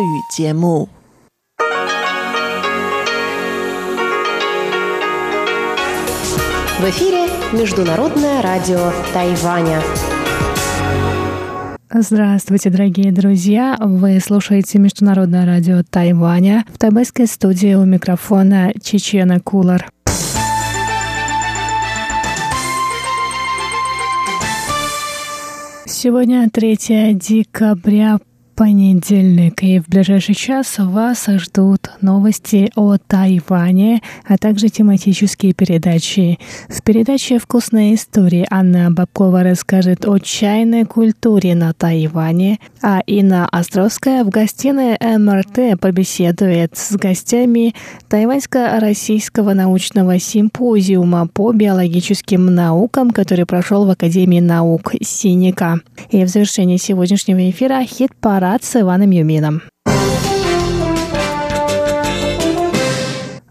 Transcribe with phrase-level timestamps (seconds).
[0.00, 0.88] 语节目。
[6.78, 9.80] В эфире Международное радио Тайваня.
[11.94, 13.76] Здравствуйте, дорогие друзья!
[13.78, 16.64] Вы слушаете Международное радио Тайваня.
[16.72, 19.90] В тайбэйской студии у микрофона Чечена Кулар.
[25.86, 28.18] Сегодня 3 декабря,
[28.57, 36.39] понедельник, и в ближайший час вас ждут новости о Тайване, а также тематические передачи.
[36.67, 44.23] В передаче «Вкусные истории» Анна Бабкова расскажет о чайной культуре на Тайване, а Инна Островская
[44.23, 47.75] в гостиной МРТ побеседует с гостями
[48.09, 55.79] Тайваньско-российского научного симпозиума по биологическим наукам, который прошел в Академии наук Синика.
[56.09, 59.61] И в завершении сегодняшнего эфира хит-парад аппарат с Иваном Юмином.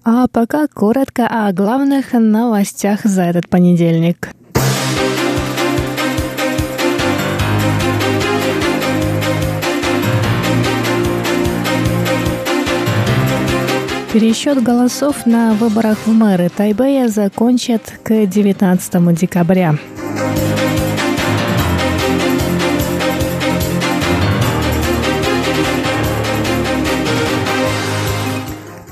[0.05, 4.31] А пока коротко о главных новостях за этот понедельник.
[14.13, 19.77] Пересчет голосов на выборах в мэры Тайбэя закончат к 19 декабря.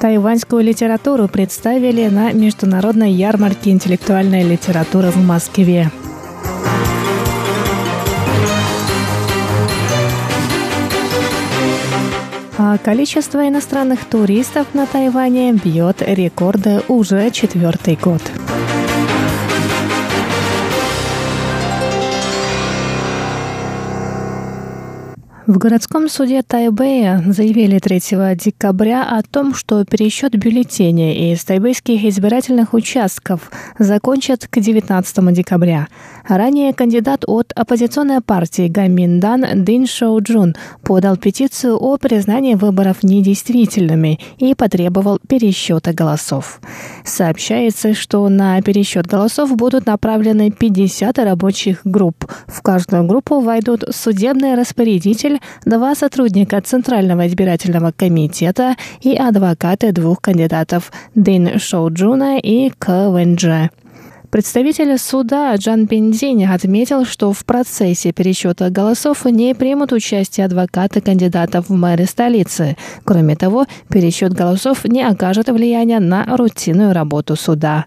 [0.05, 5.91] Тайваньскую литературу представили на международной ярмарке интеллектуальной литературы в Москве.
[12.59, 18.21] А количество иностранных туристов на Тайване бьет рекорды уже четвертый год.
[25.47, 28.01] В городском суде Тайбэя заявили 3
[28.35, 35.89] декабря о том, что пересчет бюллетеней из тайбэйских избирательных участков закончат к 19 декабря.
[36.27, 44.19] Ранее кандидат от оппозиционной партии Гаминдан Дин Шоу Джун подал петицию о признании выборов недействительными
[44.39, 46.63] и потребовал пересчета голосов.
[47.05, 52.25] Сообщается, что на пересчет голосов будут направлены 50 рабочих групп.
[52.47, 60.21] В каждую группу войдут судебный распорядитель избиратель, два сотрудника Центрального избирательного комитета и адвокаты двух
[60.21, 63.71] кандидатов Дин Шоуджуна и К Вэнджа.
[64.31, 71.69] Представитель суда Джан Пиндзинь отметил, что в процессе пересчета голосов не примут участие адвокаты кандидатов
[71.69, 72.77] в мэры столицы.
[73.05, 77.85] Кроме того, пересчет голосов не окажет влияния на рутинную работу суда.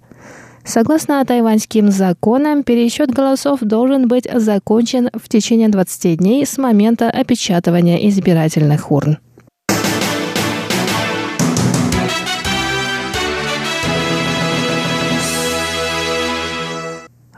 [0.67, 7.95] Согласно тайваньским законам, пересчет голосов должен быть закончен в течение 20 дней с момента опечатывания
[8.09, 9.17] избирательных урн.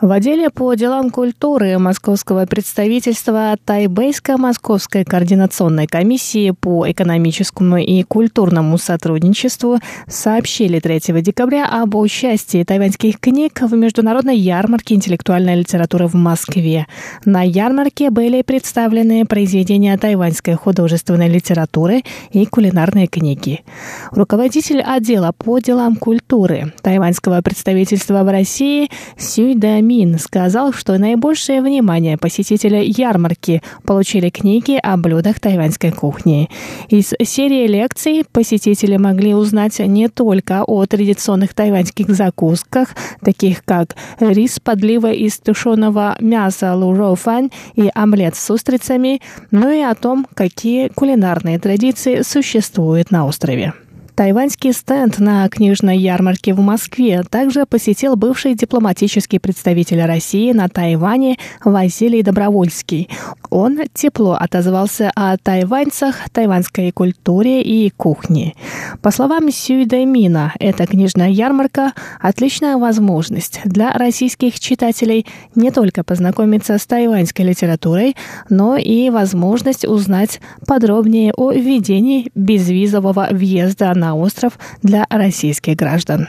[0.02, 9.80] В отделе по делам культуры Московского представительства Тайбэйско-Московской координационной комиссии по экономическому и культурному сотрудничеству
[10.08, 16.88] сообщили 3 декабря об участии тайваньских книг в международной ярмарке интеллектуальной литературы в Москве.
[17.26, 23.66] На ярмарке были представлены произведения тайваньской художественной литературы и кулинарные книги.
[24.12, 31.64] Руководитель отдела по делам культуры тайваньского представительства в России Сюй Дэ Мин сказал, что наибольшее
[31.64, 36.48] внимание посетителя ярмарки получили книги о блюдах тайваньской кухни.
[36.90, 42.90] Из серии лекций посетители могли узнать не только о традиционных тайваньских закусках,
[43.22, 49.82] таких как рис с подливой из тушеного мяса луроуфань и омлет с устрицами, но и
[49.82, 53.74] о том, какие кулинарные традиции существуют на острове.
[54.20, 61.38] Тайваньский стенд на книжной ярмарке в Москве также посетил бывший дипломатический представитель России на Тайване
[61.64, 63.08] Василий Добровольский.
[63.50, 68.56] Он тепло отозвался о тайваньцах, тайваньской культуре и кухне.
[69.02, 76.78] По словам Сюй Даймина, эта книжная ярмарка– отличная возможность для российских читателей не только познакомиться
[76.78, 78.18] с тайваньской литературой,
[78.50, 86.28] но и возможность узнать подробнее о введении безвизового въезда на на остров для российских граждан.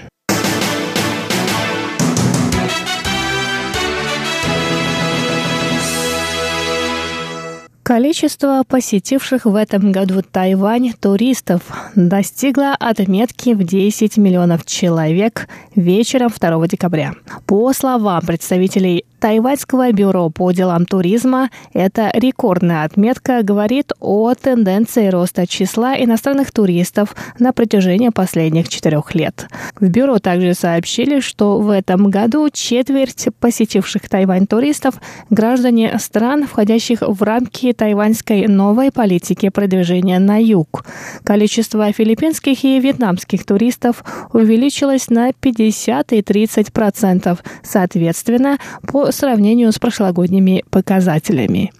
[7.82, 11.62] Количество посетивших в этом году Тайвань туристов
[11.96, 17.14] достигло отметки в 10 миллионов человек вечером 2 декабря.
[17.46, 25.46] По словам представителей Тайваньского бюро по делам туризма эта рекордная отметка говорит о тенденции роста
[25.46, 29.46] числа иностранных туристов на протяжении последних четырех лет.
[29.78, 34.94] В бюро также сообщили, что в этом году четверть посетивших Тайвань туристов–
[35.30, 40.86] граждане стран, входящих в рамки тайваньской новой политики продвижения на юг.
[41.24, 44.02] Количество филиппинских и вьетнамских туристов
[44.32, 48.56] увеличилось на 50 и 30 процентов, соответственно,
[48.86, 51.72] по сравнению с прошлогодними показателями.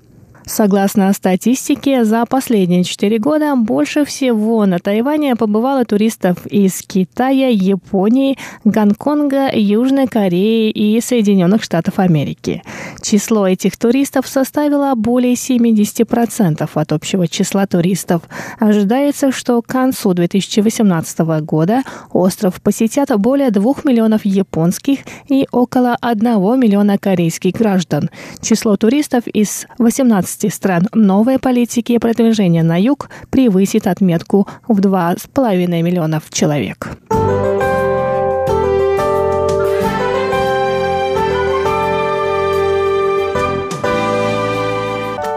[0.46, 8.38] Согласно статистике, за последние четыре года больше всего на Тайване побывало туристов из Китая, Японии,
[8.64, 12.62] Гонконга, Южной Кореи и Соединенных Штатов Америки.
[13.02, 18.22] Число этих туристов составило более 70% от общего числа туристов.
[18.58, 21.82] Ожидается, что к концу 2018 года
[22.12, 26.25] остров посетят более 2 миллионов японских и около 1
[26.58, 28.10] миллиона корейских граждан.
[28.40, 35.82] Число туристов из 18 15 стран новой политики продвижения на юг превысит отметку в 2,5
[35.82, 36.88] миллионов человек.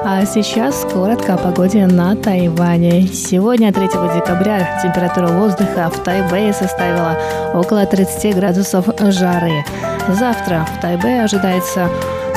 [0.05, 3.07] А сейчас коротко о погоде на Тайване.
[3.07, 7.17] Сегодня, 3 декабря, температура воздуха в Тайбэе составила
[7.55, 9.65] около 30 градусов жары.
[10.07, 11.89] Завтра в Тайбэе ожидается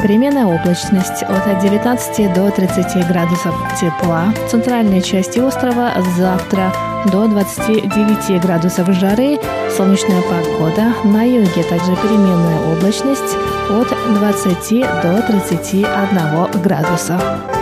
[0.02, 4.32] Переменная облачность от 19 до 30 градусов тепла.
[4.46, 6.72] В центральной части острова завтра
[7.10, 9.38] до 29 градусов жары.
[9.76, 10.93] Солнечная погода.
[11.04, 13.37] На юге также переменная облачность
[13.70, 13.88] от
[14.19, 17.56] 20 до 31 градуса.